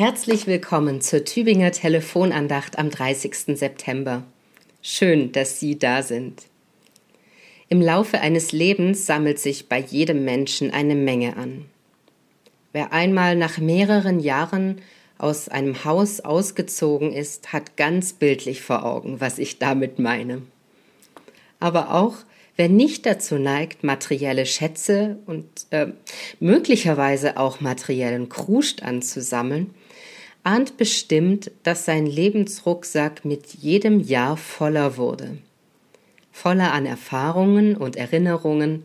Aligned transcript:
Herzlich 0.00 0.46
willkommen 0.46 1.02
zur 1.02 1.26
Tübinger 1.26 1.72
Telefonandacht 1.72 2.78
am 2.78 2.88
30. 2.88 3.58
September. 3.58 4.22
Schön, 4.80 5.30
dass 5.32 5.60
Sie 5.60 5.78
da 5.78 6.02
sind. 6.02 6.44
Im 7.68 7.82
Laufe 7.82 8.18
eines 8.22 8.52
Lebens 8.52 9.04
sammelt 9.04 9.38
sich 9.38 9.68
bei 9.68 9.78
jedem 9.78 10.24
Menschen 10.24 10.70
eine 10.70 10.94
Menge 10.94 11.36
an. 11.36 11.66
Wer 12.72 12.94
einmal 12.94 13.36
nach 13.36 13.58
mehreren 13.58 14.20
Jahren 14.20 14.80
aus 15.18 15.50
einem 15.50 15.84
Haus 15.84 16.20
ausgezogen 16.20 17.12
ist, 17.12 17.52
hat 17.52 17.76
ganz 17.76 18.14
bildlich 18.14 18.62
vor 18.62 18.86
Augen, 18.86 19.20
was 19.20 19.36
ich 19.38 19.58
damit 19.58 19.98
meine. 19.98 20.40
Aber 21.58 21.92
auch 21.92 22.14
wer 22.60 22.68
nicht 22.68 23.06
dazu 23.06 23.36
neigt, 23.36 23.84
materielle 23.84 24.44
Schätze 24.44 25.16
und 25.24 25.46
äh, 25.70 25.86
möglicherweise 26.40 27.38
auch 27.38 27.62
materiellen 27.62 28.28
Kruscht 28.28 28.82
anzusammeln, 28.82 29.72
ahnt 30.44 30.76
bestimmt, 30.76 31.52
dass 31.62 31.86
sein 31.86 32.04
Lebensrucksack 32.04 33.24
mit 33.24 33.54
jedem 33.54 34.00
Jahr 34.00 34.36
voller 34.36 34.98
wurde. 34.98 35.38
Voller 36.32 36.74
an 36.74 36.84
Erfahrungen 36.84 37.78
und 37.78 37.96
Erinnerungen, 37.96 38.84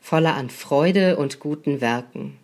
voller 0.00 0.36
an 0.36 0.48
Freude 0.48 1.16
und 1.16 1.40
guten 1.40 1.80
Werken, 1.80 2.36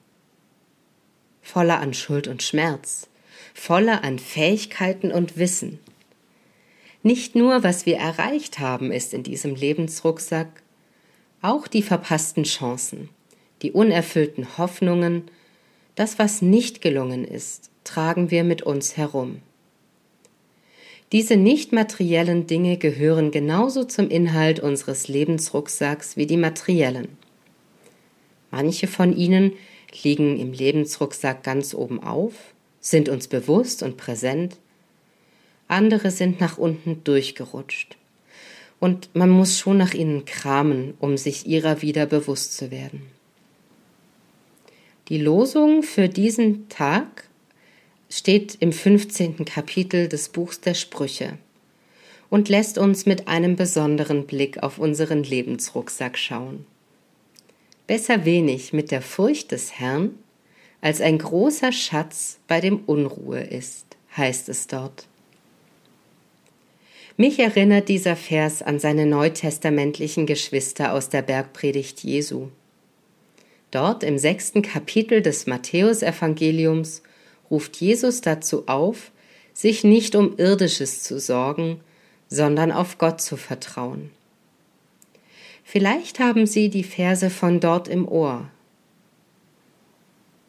voller 1.42 1.78
an 1.78 1.94
Schuld 1.94 2.26
und 2.26 2.42
Schmerz, 2.42 3.06
voller 3.54 4.02
an 4.02 4.18
Fähigkeiten 4.18 5.12
und 5.12 5.38
Wissen. 5.38 5.78
Nicht 7.06 7.36
nur, 7.36 7.62
was 7.62 7.86
wir 7.86 7.98
erreicht 7.98 8.58
haben, 8.58 8.90
ist 8.90 9.14
in 9.14 9.22
diesem 9.22 9.54
Lebensrucksack, 9.54 10.64
auch 11.40 11.68
die 11.68 11.82
verpassten 11.82 12.42
Chancen, 12.42 13.10
die 13.62 13.70
unerfüllten 13.70 14.58
Hoffnungen, 14.58 15.22
das, 15.94 16.18
was 16.18 16.42
nicht 16.42 16.82
gelungen 16.82 17.24
ist, 17.24 17.70
tragen 17.84 18.32
wir 18.32 18.42
mit 18.42 18.62
uns 18.62 18.96
herum. 18.96 19.40
Diese 21.12 21.36
nicht 21.36 21.70
materiellen 21.70 22.48
Dinge 22.48 22.76
gehören 22.76 23.30
genauso 23.30 23.84
zum 23.84 24.08
Inhalt 24.10 24.58
unseres 24.58 25.06
Lebensrucksacks 25.06 26.16
wie 26.16 26.26
die 26.26 26.36
materiellen. 26.36 27.16
Manche 28.50 28.88
von 28.88 29.16
ihnen 29.16 29.52
liegen 30.02 30.40
im 30.40 30.52
Lebensrucksack 30.52 31.44
ganz 31.44 31.72
oben 31.72 32.02
auf, 32.02 32.32
sind 32.80 33.08
uns 33.08 33.28
bewusst 33.28 33.84
und 33.84 33.96
präsent, 33.96 34.56
andere 35.68 36.10
sind 36.10 36.40
nach 36.40 36.58
unten 36.58 37.02
durchgerutscht. 37.04 37.96
Und 38.78 39.08
man 39.14 39.30
muss 39.30 39.58
schon 39.58 39.78
nach 39.78 39.94
ihnen 39.94 40.24
kramen, 40.24 40.94
um 41.00 41.16
sich 41.16 41.46
ihrer 41.46 41.82
wieder 41.82 42.06
bewusst 42.06 42.56
zu 42.56 42.70
werden. 42.70 43.02
Die 45.08 45.18
Losung 45.18 45.82
für 45.82 46.08
diesen 46.08 46.68
Tag 46.68 47.28
steht 48.10 48.56
im 48.60 48.72
15. 48.72 49.44
Kapitel 49.44 50.08
des 50.08 50.28
Buchs 50.28 50.60
der 50.60 50.74
Sprüche 50.74 51.38
und 52.28 52.48
lässt 52.48 52.76
uns 52.76 53.06
mit 53.06 53.28
einem 53.28 53.56
besonderen 53.56 54.26
Blick 54.26 54.62
auf 54.62 54.78
unseren 54.78 55.22
Lebensrucksack 55.22 56.18
schauen. 56.18 56.66
Besser 57.86 58.24
wenig 58.24 58.72
mit 58.72 58.90
der 58.90 59.00
Furcht 59.00 59.52
des 59.52 59.78
Herrn, 59.78 60.18
als 60.80 61.00
ein 61.00 61.18
großer 61.18 61.72
Schatz 61.72 62.38
bei 62.48 62.60
dem 62.60 62.80
Unruhe 62.80 63.40
ist, 63.40 63.86
heißt 64.16 64.48
es 64.48 64.66
dort. 64.66 65.06
Mich 67.18 67.38
erinnert 67.38 67.88
dieser 67.88 68.14
Vers 68.14 68.60
an 68.62 68.78
seine 68.78 69.06
neutestamentlichen 69.06 70.26
Geschwister 70.26 70.92
aus 70.92 71.08
der 71.08 71.22
Bergpredigt 71.22 72.04
Jesu. 72.04 72.48
Dort 73.70 74.04
im 74.04 74.18
sechsten 74.18 74.60
Kapitel 74.60 75.22
des 75.22 75.46
Matthäusevangeliums 75.46 77.02
ruft 77.50 77.76
Jesus 77.76 78.20
dazu 78.20 78.64
auf, 78.68 79.12
sich 79.54 79.82
nicht 79.82 80.14
um 80.14 80.36
irdisches 80.36 81.02
zu 81.02 81.18
sorgen, 81.18 81.80
sondern 82.28 82.70
auf 82.70 82.98
Gott 82.98 83.22
zu 83.22 83.36
vertrauen. 83.38 84.10
Vielleicht 85.64 86.20
haben 86.20 86.46
Sie 86.46 86.68
die 86.68 86.84
Verse 86.84 87.30
von 87.30 87.60
dort 87.60 87.88
im 87.88 88.06
Ohr. 88.06 88.50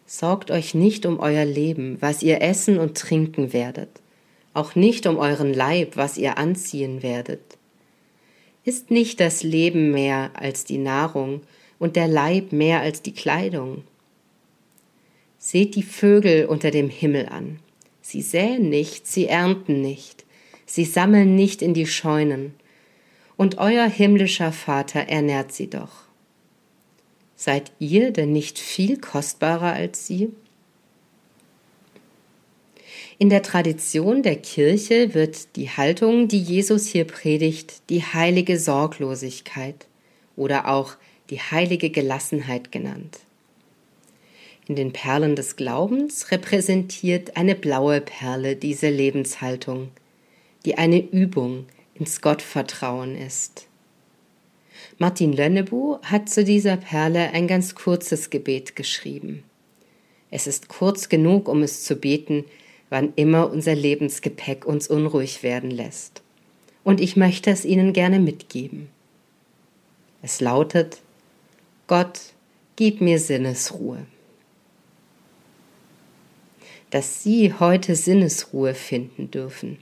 Sorgt 0.06 0.52
euch 0.52 0.74
nicht 0.74 1.06
um 1.06 1.20
euer 1.20 1.46
Leben, 1.46 1.98
was 2.02 2.24
ihr 2.24 2.42
essen 2.42 2.78
und 2.78 2.98
trinken 2.98 3.52
werdet, 3.52 3.90
auch 4.58 4.76
nicht 4.76 5.06
um 5.06 5.18
euren 5.18 5.54
Leib, 5.54 5.96
was 5.96 6.18
ihr 6.18 6.38
anziehen 6.38 7.04
werdet. 7.04 7.58
Ist 8.64 8.92
nicht 8.92 9.20
das 9.20 9.44
Leben 9.44 9.92
mehr 9.92 10.32
als 10.34 10.66
die 10.66 10.80
Nahrung 10.80 11.42
und 11.80 11.96
der 11.96 12.08
Leib 12.08 12.52
mehr 12.52 12.82
als 12.82 13.02
die 13.02 13.14
Kleidung? 13.14 13.84
Seht 15.38 15.76
die 15.76 15.84
Vögel 15.84 16.46
unter 16.46 16.72
dem 16.72 16.90
Himmel 16.90 17.30
an. 17.30 17.60
Sie 18.02 18.22
säen 18.22 18.70
nicht, 18.70 19.06
sie 19.06 19.28
ernten 19.28 19.82
nicht, 19.82 20.26
sie 20.66 20.86
sammeln 20.86 21.36
nicht 21.36 21.62
in 21.62 21.74
die 21.74 21.88
Scheunen, 21.88 22.54
und 23.38 23.60
euer 23.60 23.88
himmlischer 23.88 24.52
Vater 24.52 25.02
ernährt 25.02 25.52
sie 25.52 25.70
doch. 25.70 26.08
Seid 27.36 27.72
ihr 27.78 28.12
denn 28.12 28.32
nicht 28.32 28.58
viel 28.58 29.00
kostbarer 29.00 29.74
als 29.74 30.08
sie? 30.08 30.30
In 33.20 33.30
der 33.30 33.42
Tradition 33.42 34.22
der 34.22 34.36
Kirche 34.36 35.14
wird 35.14 35.56
die 35.56 35.70
Haltung, 35.70 36.28
die 36.28 36.42
Jesus 36.42 36.88
hier 36.88 37.06
predigt, 37.06 37.90
die 37.90 38.04
heilige 38.04 38.60
Sorglosigkeit 38.60 39.88
oder 40.36 40.68
auch 40.68 40.96
die 41.30 41.40
heilige 41.40 41.90
Gelassenheit 41.90 42.72
genannt 42.72 43.20
in 44.68 44.76
den 44.76 44.92
Perlen 44.92 45.36
des 45.36 45.56
Glaubens 45.56 46.30
repräsentiert 46.32 47.38
eine 47.38 47.56
blaue 47.56 48.02
Perle 48.02 48.56
diese 48.56 48.90
Lebenshaltung, 48.90 49.90
die 50.66 50.78
eine 50.78 51.00
Übung 51.00 51.66
ins 51.96 52.22
Gottvertrauen 52.22 53.16
ist. 53.16 53.68
Martin 54.98 55.32
Lönnebu 55.32 56.00
hat 56.04 56.30
zu 56.30 56.44
dieser 56.44 56.76
Perle 56.76 57.32
ein 57.32 57.48
ganz 57.48 57.76
kurzes 57.76 58.30
Gebet 58.30 58.76
geschrieben. 58.76 59.44
Es 60.32 60.48
ist 60.48 60.68
kurz 60.68 61.08
genug, 61.08 61.48
um 61.48 61.64
es 61.64 61.86
zu 61.86 61.96
beten, 61.96 62.44
wann 62.90 63.14
immer 63.16 63.50
unser 63.52 63.76
Lebensgepäck 63.76 64.66
uns 64.66 64.88
unruhig 64.88 65.44
werden 65.44 65.72
lässt. 65.72 66.22
Und 66.84 67.02
ich 67.02 67.16
möchte 67.16 67.52
es 67.52 67.66
Ihnen 67.66 67.94
gerne 67.94 68.20
mitgeben. 68.20 68.90
Es 70.22 70.42
lautet 70.42 71.00
Gott, 71.88 72.20
gib 72.76 73.02
mir 73.02 73.20
Sinnesruhe 73.20 74.06
dass 76.90 77.24
Sie 77.24 77.54
heute 77.54 77.96
Sinnesruhe 77.96 78.74
finden 78.74 79.30
dürfen, 79.32 79.78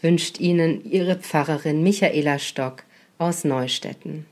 wünscht 0.00 0.40
Ihnen 0.40 0.84
Ihre 0.84 1.16
Pfarrerin 1.16 1.82
Michaela 1.82 2.38
Stock 2.38 2.84
aus 3.18 3.44
Neustetten. 3.44 4.26